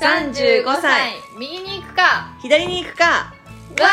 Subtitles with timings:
[0.00, 3.88] 35歳右に行くか左に行くかわ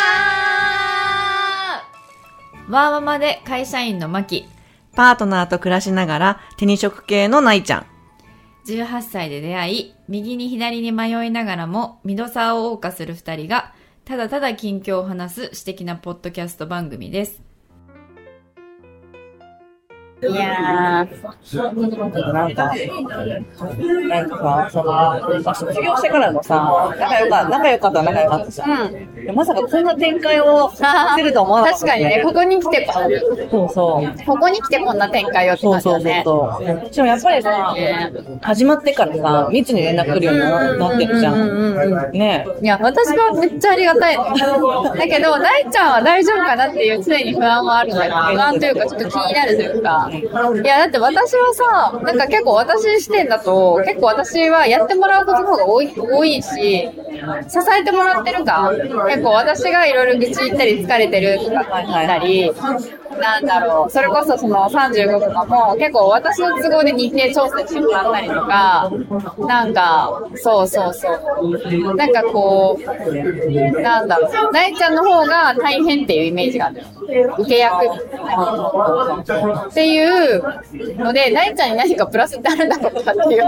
[2.68, 4.47] ーワーママで会社員のマキ。
[4.93, 7.86] パートナーと暮らしながら手に職系のないちゃん。
[8.68, 17.42] 18歳で出会い、右に左に迷いながらも、ミドサーを謳歌する二人が、ただただ近況を話す私的なポッドキャスト番組です。
[20.21, 22.74] いやー、なんか、
[24.07, 28.64] なんかさ、その、まあ卒業してからのさ、仲良かった、仲良かった仲良かったさ、
[29.21, 32.88] いやまさかこんな展開をさせると思わなかった、確かにね、ここに来て、
[33.52, 34.25] そうそう。
[34.25, 36.23] ここに来てこんな展開をってそうそうそう感じだね。
[36.25, 36.94] そう。
[36.94, 37.75] しかもやっぱりさ、
[38.41, 42.11] 始まってからさ、密に連絡来るようになってるじゃん。
[42.13, 44.23] ねいや、私はめっちゃありがたいの。
[44.95, 48.13] だけど、大ちゃんは大丈夫かなっていう常に不安はあるんだよ。
[48.13, 50.05] 不安というか、ちょっと気になるというか。
[50.11, 56.89] いや、だって私はさ、なんか結構私視点だと、結構私はやってもらうことの方が多い、多いし、支
[57.80, 58.72] えてもらってるか、
[59.08, 62.52] 結構私がいろいろ愚痴言ったり疲れてるとか言ったり、
[63.19, 68.91] なんだろう、それこそその35とかも結構私の都合で日程調整してもらったりとか、
[69.47, 71.95] なんか、そうそうそう。
[71.95, 76.83] なんかこう、なんだろう、大ちゃんの方が大変っていうイメージがある。
[77.38, 80.43] 受け役っていう
[80.97, 83.43] ので、大ちゃんに何かプラスってあるんだろうかっていう。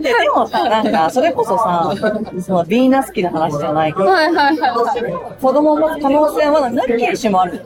[0.00, 0.02] え。
[0.02, 1.92] でもさ、なんか、それこそさ、
[2.40, 5.40] そのビーナスキの話じゃないけど、はいはいはい。
[5.40, 7.62] 子供の可能性はまだなきにしもある。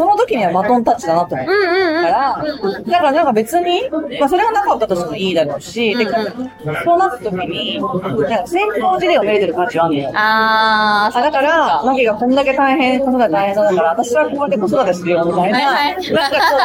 [0.00, 1.46] その時にはバトンタッチだなと思う。
[1.46, 2.02] うんうんうん。
[2.04, 2.42] から、
[2.86, 3.82] だからなんか別に、
[4.18, 10.12] まあそれがなかったとしてもいいだろうし、で、そうなった時に、なんか先行事例を見れてる価値はあるんだよ。
[10.14, 15.58] あー、あだから、マギがこんだけ大変、子育て大変そうだから、私はこうやって子育てするよ、みたいな。
[15.58, 16.56] はいはいなんかこ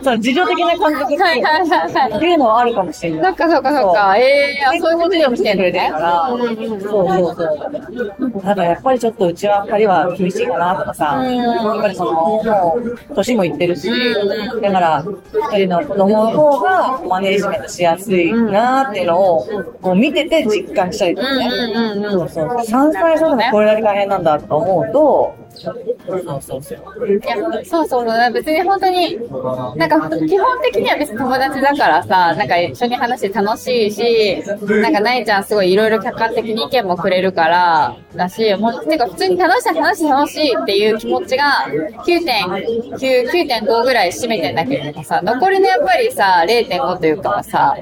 [0.00, 1.38] う、その事情的な感覚ってはい
[2.34, 3.22] うのはあるかもしれない。
[3.24, 4.16] そっかそっかそっか。
[4.16, 5.92] ええー、あそういうことでもしてくれてる。
[5.92, 8.42] から、そうそうそう。
[8.42, 12.77] だからやっぱりちょっとうちは二人は厳しいかなとかさ、やっぱりその、もう、
[13.14, 13.90] 年もいってるし、
[14.62, 15.04] だから、
[15.52, 19.46] 二人の子供の方がマネージメントしやすいなっていうのを、
[19.80, 21.50] こう見てて実感したりとかね。
[22.10, 22.46] そうそう。
[22.48, 25.47] 3歳差でこれだけ大変なんだと思うと。
[25.58, 28.32] いや、そうそうそう。
[28.32, 29.18] 別に本当に、
[29.76, 34.42] なんか基本的には別に友達だからさ、なんか一緒に話して楽しいし、
[34.82, 41.66] なんかないちゃんすごいいろいろ客観的に意見もくれるから、だし、もう、てか普通に楽しい話して楽しいっていう気持ちが
[42.06, 47.76] 9.9、9.5ぐらい占めてんだけどさ、残りのやっぱりさ、0.5というかさ、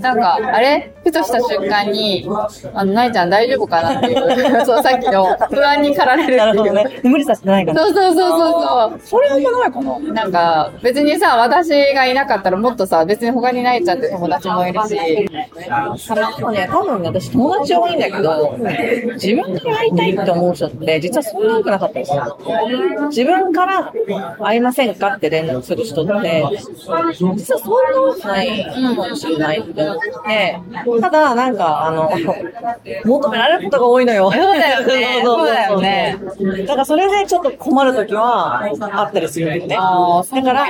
[0.00, 0.92] なんか、あれ？
[1.02, 2.28] ふとした瞬間に、
[2.74, 7.10] あの、ないちゃん大丈夫かなっていう、そうさっきの不安に駆られるっていう。
[7.24, 7.34] なるほどね。
[7.34, 7.82] 無理さないから。
[7.82, 9.00] そうそうそうそうそう。
[9.02, 14.94] それはないかななんか、別にさ、私がいなかったらもっとさ、別に他にないちゃんって友達もいるし。
[14.94, 15.50] ね、
[16.70, 18.56] 多分ね、私友達は多いんだけど、
[19.14, 22.38] 自分から会いたいって思う人って、実はそんな多くなかったんですよ。
[23.08, 23.92] 自分から
[24.40, 26.44] 会いませんかって連絡する人って、
[27.26, 32.10] 実はそんな多くないかもしれないって思って、ただ、なんか、あの、
[33.04, 34.30] 求められることが多いのよ。
[34.30, 36.18] そうだよね そうだよね。
[36.66, 39.76] だからそれでちょっと困るときはあったりするんだよね。
[39.78, 40.66] あだから、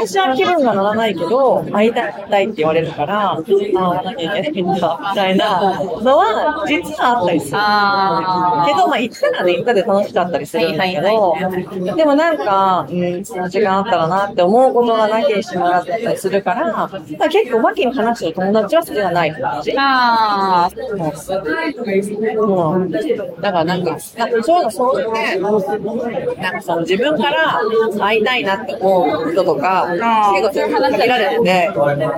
[0.00, 7.56] 私は気分が乗らないけど、会いたいって言われるから、ああ、会わなきゃいけないんだ、みたいなのは、実はあったりする。
[7.58, 11.36] あけど、まあ、行ったらね、行ったで楽しかったりするんだけど、
[11.96, 19.74] でもなんか、うん、その時間あったらなって思うことがなきゃしてもらったりするから、まあ、結構、マキの話の友達はそれがない感じ。
[19.76, 20.70] あ
[22.36, 22.90] うん。
[22.90, 27.60] だからなんか、なんかそういうのそうって、なんかその自分から
[27.98, 30.00] 会いたいなって思う人とか、結
[30.48, 31.42] 構そういう話限られてて、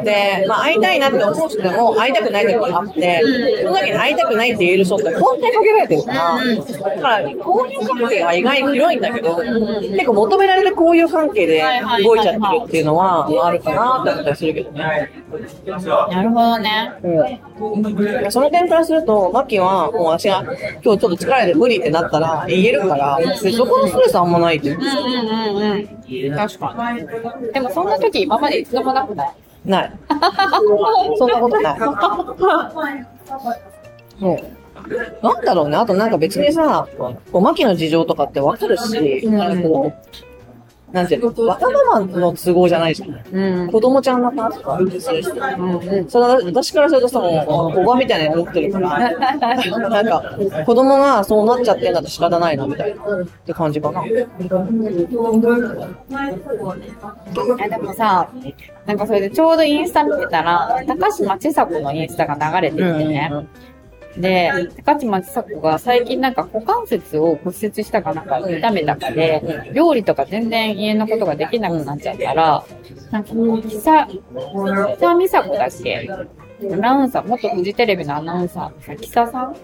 [0.04, 3.22] で、まあ会いたいなって思う人でも会いたくない時があって、
[3.62, 6.38] その時に会いたくないって言える人って本当に限られてるから、
[6.96, 11.62] だから交友関係は意外に広いんだけど、結構求められる交友関係で
[12.02, 15.19] 動いちゃってるっていうのはあるかなって思ったりするけどね。
[15.32, 16.92] あ、なるほどね。
[17.02, 18.30] うん。
[18.30, 24.78] その点からすると、マッキーは、もう私が今日ちょっと疲れて無理ってなったら言えるから、でそこのストレスあんまないっていう。
[24.78, 24.92] うんうん
[25.56, 26.36] うんうん。
[26.36, 27.06] 確かに。
[27.52, 29.30] でもそんな時今まで一度もなくない？
[29.64, 29.92] ない。
[31.18, 31.78] そんなことない。
[34.22, 34.38] う ん。
[35.22, 35.76] なんだろうね。
[35.76, 39.62] あとなんか別にさ、こう、マキの事情とかってわかるし、なん
[40.92, 43.20] なんていうの、わがままの都合じゃないじゃん。
[43.32, 43.70] うん。
[43.70, 45.34] 子供ちゃんだなとか、そういう人。
[46.08, 50.22] それは私からするとさ、もう、おばみたいなの思ってるから、 なんか、
[50.66, 53.06] 子供がそうなっちゃってんだと仕方ないな、みたいな、っ
[53.46, 54.00] て感じかな。
[54.00, 54.04] あ
[57.68, 58.28] でもさ、
[58.86, 63.30] なんかそれでちょうどインスタ見てたら、高島千佐子のインスタが流れてきてね。
[64.16, 64.50] で、
[64.84, 72.64] 高島ちさ子が最近なんか股関節を骨折したかなんか痛めたかで、料理とか全然家のことができなくなっちゃったら、
[73.10, 74.06] なんか、久、
[74.98, 76.08] 久美佐子だっけ？
[76.62, 79.54] アナウンサー、元フジテレビのアナウンサー、キサさん？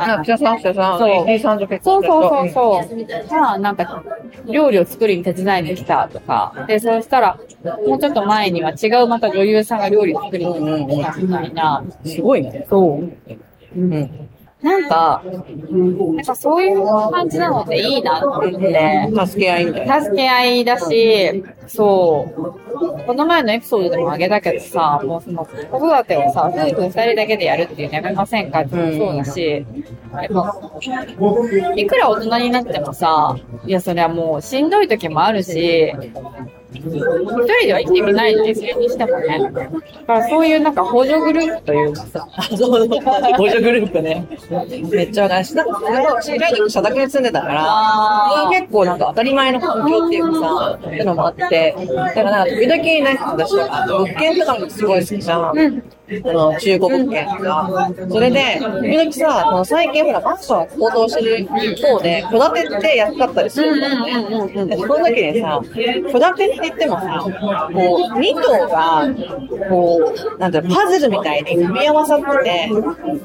[0.00, 3.06] あ、北さん、北さん、そう A さんそう婚そうそうそう。
[3.06, 4.02] じゃあ、なんか、
[4.46, 6.64] 料理を作るに手伝いに来たとか。
[6.66, 7.38] で、そうしたら、
[7.86, 10.54] もうちょっと前には違うまた女優さんが料理を作りに
[10.88, 11.84] 来たみたいな。
[12.04, 12.66] すごいね。
[12.68, 13.12] そう。
[13.76, 14.28] うん。
[14.62, 15.22] なんか、
[15.70, 16.82] なんかそういう
[17.12, 19.26] 感じなのでいいなって思って。
[19.26, 20.02] 助け合いみたいな。
[20.02, 23.04] 助け合いだし、そう。
[23.06, 29.66] この前のエピソードでもあげたけどさ、もうその、子育てをさ、夫婦二人だけでやるっていうのやめませんかってもそうだし、
[30.12, 30.60] やっぱ、
[31.76, 33.36] いくら大人になってもさ、
[33.66, 35.92] いや、それはもうしんどい時もあるし、
[36.76, 39.38] 一人では生きていけないのですよにしてもね。
[39.38, 42.88] だからそういうなんか補助グループというかさ、あ、そうそう。
[43.36, 44.26] 補助グループね。
[44.90, 55.82] めっちゃわかるし、なんか、私、大学社だけで住んでたから、あ結構なんか当たり前の環境っていうかさ、そういうのもあって、だからなんか時々なんか私とか、物件とかもすごい好きじゃん。
[56.08, 57.90] あの、中古物件とか。
[58.08, 64.66] それで、時々さ、その最近ほら、マンション高騰してる一方で、戸建てって安かったりするんだよね。
[64.66, 69.08] でその時にさ、戸建てって言ってもさ、こう、2棟が、
[69.68, 72.68] こう、なんていうの、パズルみたいに組み合わさってて、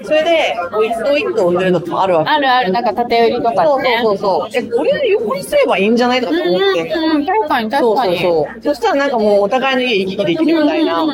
[0.03, 2.29] それで、こう一棟一棟売れるのもあるわけ。
[2.31, 3.99] あるある、なんか縦売りとかそうね。
[4.01, 4.63] そうそうそう。
[4.63, 6.93] え、これ横にすればいいんじゃないとかって思って。
[6.95, 8.19] うんうん、確かにそうそう確かに。
[8.19, 8.63] そう。
[8.63, 11.05] そしたらなんかもうお互いの家行き来できるみたいな。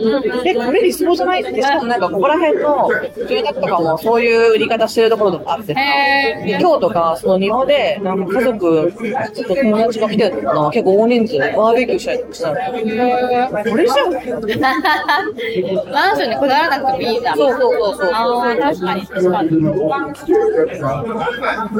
[0.45, 1.56] え、これ理想じゃない？
[1.62, 2.89] って、しかもなんかここら辺の
[3.27, 5.80] 住宅とかもそういう売り方してるところとかあってさ。
[6.45, 8.94] 今日とか、その庭で、なんか家族、
[9.33, 12.56] ちょっと友達が来てるのかな、結構大人数でバーベキューしたりとかしたの。
[13.71, 14.13] これじゃん。
[15.92, 17.38] マンションにこだわらなくてもいいじゃん。
[17.38, 18.12] そうそうそうそう。
[18.13, 19.50] ああ、確かに、確かに。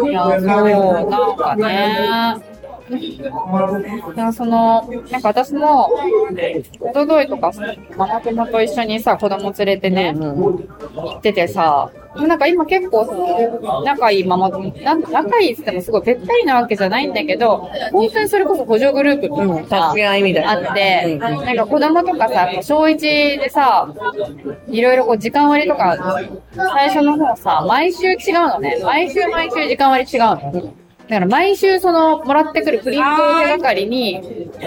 [0.10, 2.57] いや、そう、なんかね。
[2.90, 3.20] い
[4.16, 5.90] や、その、なんか私も、
[6.80, 7.52] おとといとか、
[7.98, 13.06] ママ友と一緒にさ、子供連れてね、行っててさ、なんか今結構、
[13.86, 20.52] 仲いいママ仲いいって言ってもすごいべったりなわけじゃないんだけど、本当にそれこそ補助グループみたいなさ助け合いみたいな。
[20.52, 23.88] あって、なんか子供とかさ、小一でさ、
[24.68, 25.98] いろいろこう時間割とか、
[26.56, 28.18] 最初の方さ、毎週違う
[28.48, 28.80] のね。
[28.84, 30.74] 毎週毎週時間割違うの。
[31.10, 34.22] だから毎週その、もらってくるプリントを手がかりに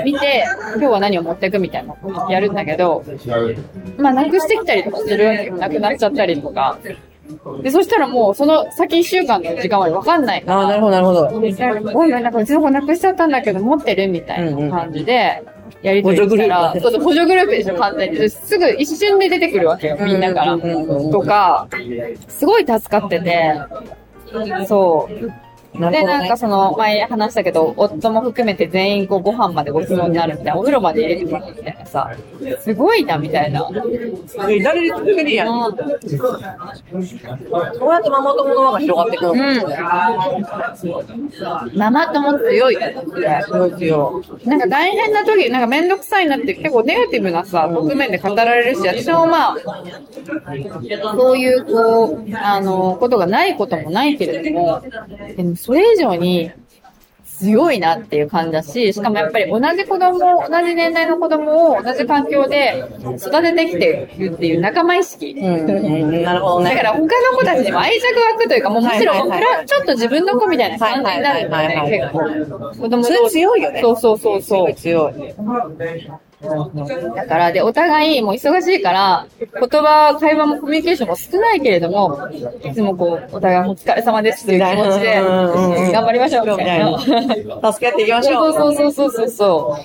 [0.04, 0.44] 見て、
[0.76, 3.04] 今日は何を持っていくみたいなことをやるんだけど、
[3.98, 5.56] まあ、なくしてきたりとかするわけよ。
[5.56, 6.78] なくなっちゃったりとか。
[7.62, 11.28] で、そしたらもう、その先一週間の時間割わかんないからああ、なるほど、なるほど。
[11.92, 15.42] ごめん、なんかうちの子なくしちゃったんだけど、持ってるみたいな感じで、
[15.82, 18.18] やりとりしたら、補助グループそうそう補助グループでしょ、完全に。
[18.18, 20.58] ですぐ一瞬で出てくるわけよ、みんなから。
[20.58, 21.68] とか、
[22.28, 23.54] すごい助かってて、
[24.66, 25.32] そう。
[25.74, 26.36] で、なんか。
[26.36, 32.10] その、前話したけど、夫も含めて全員こうご飯までごちそうになるみたいな、お風呂まで入れてくるみたいなさ、
[32.60, 33.70] すごいな、みたいな。
[34.48, 35.58] え誰で作やん。
[35.66, 35.76] うん
[37.78, 39.32] こうやってママ友の輪が広がっていくの。
[39.32, 39.38] うん。
[41.78, 42.96] ママ友強いよね。
[43.46, 44.22] そうですよ。
[44.44, 49.56] なんか大変な時、なんかめんどくさいなって結構ネガティブなさ、側面で語られるし、私もまあ、
[51.16, 54.82] そういうこう、あの、ことがないこともないけれども、
[55.36, 56.50] でもそれ以上に
[57.24, 62.84] 強いなっていう感じだし、しかもやっぱり同じ子供、同じ年代の子供を同じ環境で
[63.16, 65.34] 育ててきてるっていう仲間意識。
[65.34, 66.70] なるほどね。
[66.70, 72.18] だから他の子たちにも愛着湧くというか、もうむしろ、ちょっと自分の子みたいな感じになるんだよね、結構。
[72.82, 73.80] 子供それ強いよね。
[73.80, 74.74] そうそうそうそう。
[74.74, 75.12] 強い。
[76.42, 79.50] だから、で、お互いもう忙しいから、言
[79.82, 82.18] 葉、会話もコミュニケーションも少ないけれども、
[82.64, 85.20] いつもこう、お互いお疲れ様ですという気持ちで、
[85.92, 86.98] 頑張りましょうみたいな。
[86.98, 88.52] 助け合っていきましょう。
[88.54, 89.78] そうそうそうそうそ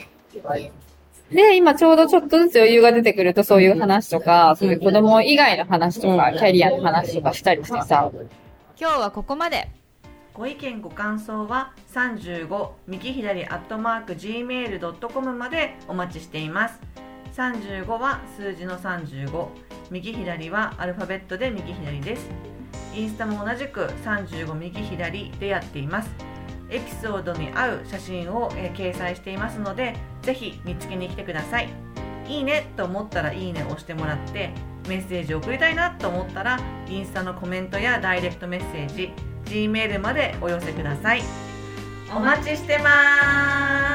[1.31, 1.35] う。
[1.35, 8.11] で、今ちょうどちょっとずつ余裕が出てくるとそういう話とか、そういう子供以外の話とか、キャリアの話とかしたりしてさ、
[8.79, 9.67] 今日はここまで
[10.35, 16.79] ご意見ご感想は35右左アットマーク gmail.com までお待ちしています。
[17.37, 19.47] 35は数字の35
[19.91, 22.29] 右左はアルファベットで右左です。
[22.93, 26.09] インスタも同じく35右左でやっています。
[26.69, 31.69] エピソードに合う写真を、えー掲載していますのでぜひ見つけに来てください。
[32.27, 34.49] いいねと思ったらいいねを押してもらって
[34.89, 39.13] メッセージを送りたいなと思ったらインスタのコメントやダイレクトメッセージ
[39.45, 41.23] Gmail までお寄せください。
[42.15, 43.94] お待ちしてま